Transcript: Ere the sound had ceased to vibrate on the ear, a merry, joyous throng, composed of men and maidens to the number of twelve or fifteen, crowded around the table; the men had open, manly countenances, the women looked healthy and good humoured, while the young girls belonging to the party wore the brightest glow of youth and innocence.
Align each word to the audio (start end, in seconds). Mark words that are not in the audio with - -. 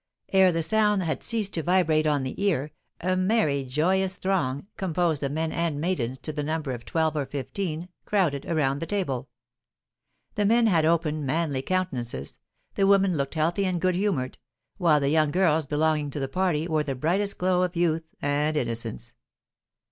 Ere 0.33 0.51
the 0.51 0.63
sound 0.63 1.03
had 1.03 1.21
ceased 1.21 1.53
to 1.53 1.61
vibrate 1.61 2.07
on 2.07 2.23
the 2.23 2.33
ear, 2.43 2.71
a 3.01 3.15
merry, 3.15 3.63
joyous 3.63 4.15
throng, 4.17 4.65
composed 4.75 5.21
of 5.21 5.31
men 5.31 5.51
and 5.51 5.79
maidens 5.79 6.17
to 6.17 6.33
the 6.33 6.41
number 6.41 6.71
of 6.71 6.83
twelve 6.83 7.15
or 7.15 7.27
fifteen, 7.27 7.87
crowded 8.03 8.43
around 8.47 8.79
the 8.79 8.87
table; 8.87 9.29
the 10.33 10.43
men 10.43 10.65
had 10.65 10.85
open, 10.85 11.23
manly 11.23 11.61
countenances, 11.61 12.39
the 12.73 12.87
women 12.87 13.15
looked 13.15 13.35
healthy 13.35 13.63
and 13.63 13.79
good 13.79 13.93
humoured, 13.95 14.39
while 14.77 14.99
the 14.99 15.09
young 15.09 15.29
girls 15.29 15.67
belonging 15.67 16.09
to 16.09 16.19
the 16.19 16.27
party 16.27 16.67
wore 16.67 16.81
the 16.81 16.95
brightest 16.95 17.37
glow 17.37 17.61
of 17.61 17.75
youth 17.75 18.07
and 18.23 18.57
innocence. 18.57 19.13